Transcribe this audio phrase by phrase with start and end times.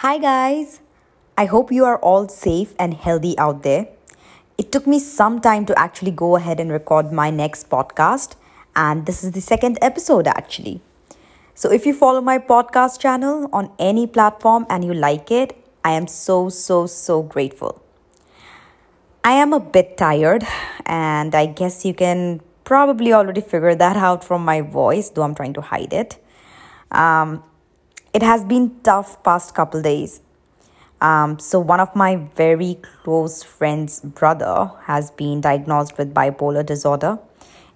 [0.00, 0.80] Hi, guys.
[1.38, 3.88] I hope you are all safe and healthy out there.
[4.58, 8.34] It took me some time to actually go ahead and record my next podcast,
[8.74, 10.82] and this is the second episode actually.
[11.54, 15.92] So, if you follow my podcast channel on any platform and you like it, I
[15.92, 17.82] am so, so, so grateful.
[19.24, 20.46] I am a bit tired,
[20.84, 25.34] and I guess you can probably already figure that out from my voice, though I'm
[25.34, 26.18] trying to hide it.
[26.90, 27.42] Um,
[28.16, 30.22] it has been tough past couple days.
[31.02, 37.18] Um, so one of my very close friends' brother has been diagnosed with bipolar disorder.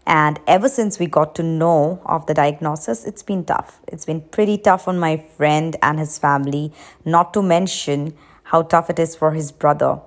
[0.07, 3.81] And ever since we got to know of the diagnosis, it's been tough.
[3.87, 6.73] It's been pretty tough on my friend and his family,
[7.05, 8.15] not to mention
[8.45, 10.01] how tough it is for his brother.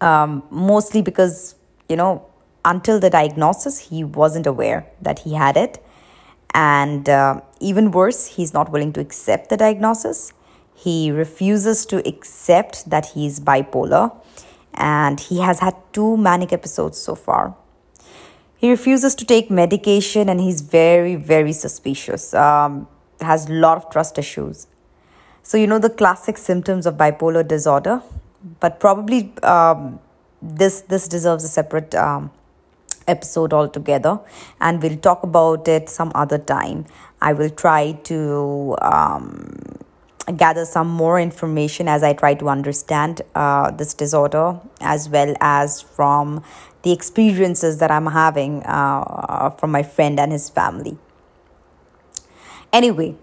[0.00, 1.54] Um, mostly because,
[1.86, 2.24] you know,
[2.64, 5.84] until the diagnosis, he wasn't aware that he had it.
[6.54, 10.32] And uh, even worse, he's not willing to accept the diagnosis.
[10.74, 14.14] He refuses to accept that he's bipolar.
[14.74, 17.54] And he has had two manic episodes so far.
[18.56, 22.32] He refuses to take medication and he's very, very suspicious.
[22.32, 22.86] Um,
[23.20, 24.66] has a lot of trust issues.
[25.42, 28.02] So, you know, the classic symptoms of bipolar disorder,
[28.60, 30.00] but probably um,
[30.40, 32.30] this, this deserves a separate um,
[33.06, 34.20] episode altogether
[34.60, 36.86] and we'll talk about it some other time.
[37.20, 39.58] I will try to um,
[40.36, 45.80] gather some more information as I try to understand uh, this disorder as well as
[45.80, 46.42] from
[46.82, 50.98] the experiences that I'm having uh, from my friend and his family.
[52.72, 53.14] Anyway,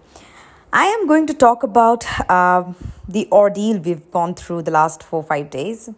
[0.72, 2.72] I am going to talk about uh,
[3.08, 5.90] the ordeal we've gone through the last four five days.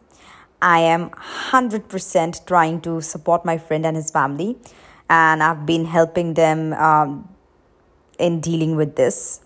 [0.63, 4.57] I am 100% trying to support my friend and his family,
[5.11, 7.29] and I've been helping them um,
[8.17, 9.41] in dealing with this.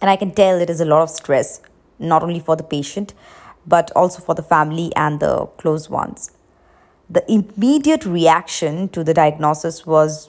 [0.00, 1.60] And I can tell it is a lot of stress,
[2.00, 3.14] not only for the patient,
[3.64, 6.32] but also for the family and the close ones.
[7.08, 10.28] The immediate reaction to the diagnosis was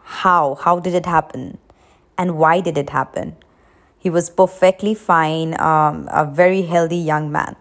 [0.00, 0.54] how?
[0.54, 1.58] How did it happen?
[2.16, 3.36] And why did it happen?
[3.98, 7.56] He was perfectly fine, um, a very healthy young man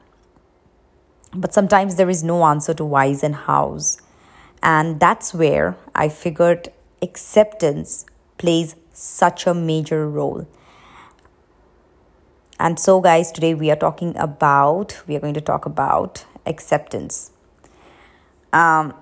[1.36, 4.02] but sometimes there is no answer to whys and hows.
[4.64, 6.70] And that's where I figured
[7.02, 8.06] acceptance
[8.38, 10.48] plays such a major role.
[12.60, 17.32] And so, guys, today we are talking about, we are going to talk about acceptance.
[18.54, 18.94] Um,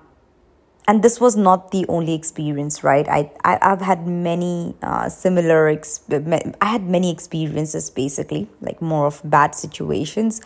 [0.87, 3.07] and this was not the only experience, right?
[3.07, 5.73] I, I I've had many uh, similar.
[5.73, 10.41] Exp- I had many experiences, basically, like more of bad situations,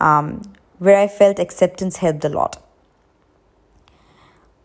[0.00, 0.42] um,
[0.82, 2.60] where I felt acceptance helped a lot.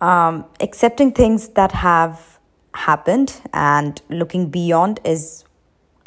[0.02, 2.40] Um, accepting things that have
[2.74, 5.46] happened and looking beyond is,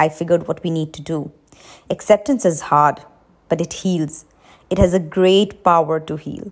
[0.00, 1.30] I figured, what we need to do.
[1.90, 3.02] Acceptance is hard,
[3.48, 4.24] but it heals.
[4.68, 6.50] It has a great power to heal.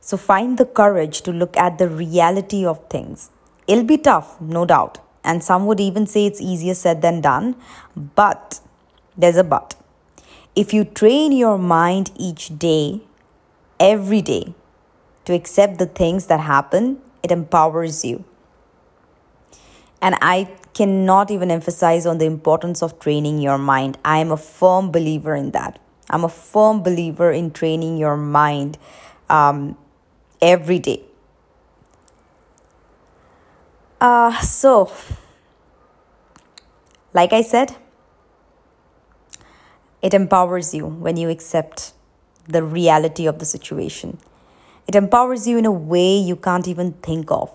[0.00, 3.30] So find the courage to look at the reality of things.
[3.68, 4.98] It'll be tough, no doubt.
[5.22, 7.54] And some would even say it's easier said than done.
[7.94, 8.58] But
[9.16, 9.76] there's a but.
[10.54, 13.00] If you train your mind each day,
[13.80, 14.54] every day,
[15.24, 18.24] to accept the things that happen, it empowers you.
[20.00, 23.98] And I cannot even emphasize on the importance of training your mind.
[24.04, 25.78] I am a firm believer in that.
[26.10, 28.78] I'm a firm believer in training your mind
[29.30, 29.78] um,
[30.40, 31.02] every day.
[34.00, 34.92] Uh, so,
[37.14, 37.76] like I said,
[40.02, 41.92] it empowers you when you accept
[42.48, 44.18] the reality of the situation.
[44.88, 47.50] It empowers you in a way you can't even think of.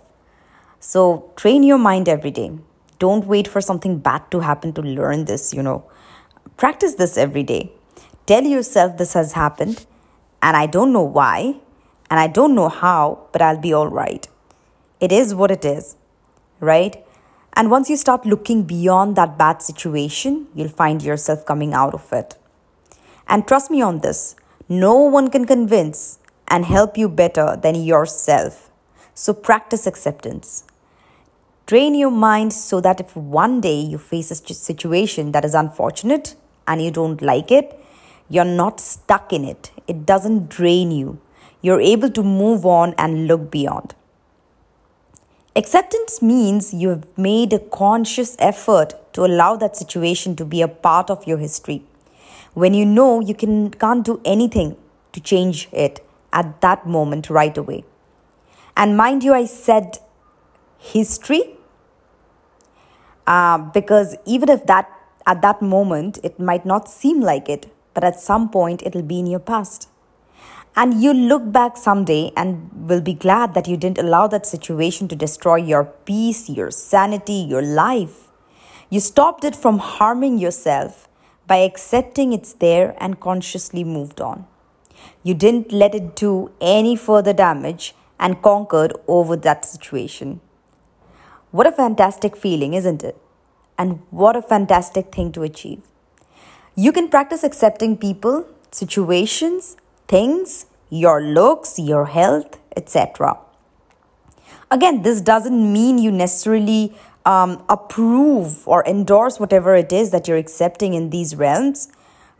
[0.80, 2.52] So train your mind every day.
[3.00, 5.84] Don't wait for something bad to happen to learn this, you know.
[6.56, 7.72] Practice this every day.
[8.26, 9.86] Tell yourself this has happened
[10.42, 11.56] and I don't know why
[12.10, 14.28] and I don't know how, but I'll be all right.
[15.00, 15.98] It is what it is,
[16.60, 17.04] right?
[17.54, 22.12] And once you start looking beyond that bad situation, you'll find yourself coming out of
[22.14, 22.36] it.
[23.28, 24.36] And trust me on this
[24.70, 28.70] no one can convince and help you better than yourself.
[29.14, 30.64] So practice acceptance.
[31.66, 36.36] Train your mind so that if one day you face a situation that is unfortunate
[36.66, 37.78] and you don't like it,
[38.30, 39.72] you're not stuck in it.
[39.88, 41.20] It doesn't drain you.
[41.62, 43.96] You're able to move on and look beyond.
[45.56, 50.68] Acceptance means you have made a conscious effort to allow that situation to be a
[50.68, 51.84] part of your history.
[52.54, 54.76] When you know you can, can't do anything
[55.14, 57.86] to change it at that moment right away.
[58.76, 59.98] And mind you, I said
[60.78, 61.58] history
[63.26, 64.94] uh, because even if that
[65.28, 69.20] At that moment, it might not seem like it, but at some point, it'll be
[69.20, 69.90] in your past.
[70.74, 75.10] And you look back someday and will be glad that you didn't allow that situation
[75.10, 78.32] to destroy your peace, your sanity, your life.
[78.90, 81.10] You stopped it from harming yourself
[81.48, 84.46] by accepting it's there and consciously moved on.
[85.24, 90.42] You didn't let it do any further damage and conquered over that situation.
[91.52, 93.18] What a fantastic feeling, isn't it?
[93.78, 95.82] And what a fantastic thing to achieve.
[96.76, 99.78] You can practice accepting people, situations,
[100.08, 103.38] things, your looks, your health, etc.
[104.70, 106.94] Again, this doesn't mean you necessarily
[107.28, 111.90] um, approve or endorse whatever it is that you're accepting in these realms.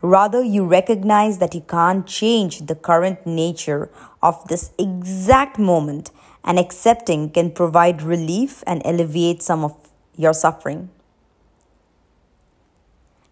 [0.00, 3.90] Rather, you recognize that you can't change the current nature
[4.22, 6.10] of this exact moment,
[6.42, 9.76] and accepting can provide relief and alleviate some of
[10.16, 10.88] your suffering.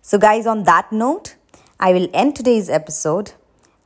[0.02, 1.36] So, guys, on that note,
[1.80, 3.32] I will end today's episode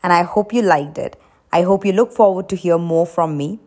[0.02, 1.20] and I hope you liked it.
[1.52, 3.60] I hope you look forward to hear more from me.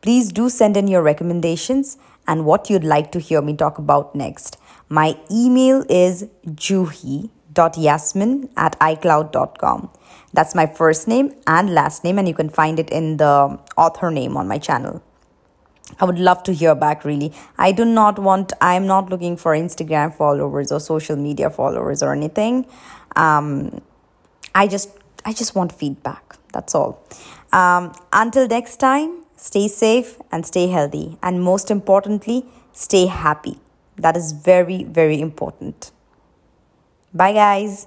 [0.00, 4.14] Please do send in your recommendations and what you'd like to hear me talk about
[4.14, 4.58] next.
[4.88, 7.30] My email is juhi.yasmin
[8.56, 9.90] at icloud.com.
[10.32, 14.10] That's my first name and last name, and you can find it in the author
[14.10, 15.02] name on my channel.
[16.00, 17.32] I would love to hear back really.
[17.58, 22.12] I do not want, I'm not looking for Instagram followers or social media followers or
[22.14, 22.66] anything.
[23.14, 23.82] Um,
[24.54, 24.90] I just
[25.24, 26.36] I just want feedback.
[26.52, 27.02] That's all.
[27.52, 31.18] Um, until next time, stay safe and stay healthy.
[31.22, 33.58] And most importantly, stay happy.
[33.96, 35.90] That is very, very important.
[37.14, 37.86] Bye, guys.